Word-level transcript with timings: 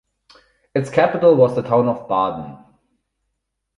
Its 0.73 0.89
capital 0.89 1.35
was 1.35 1.53
the 1.55 1.61
town 1.61 1.87
of 1.87 2.07
Baden. 2.07 2.57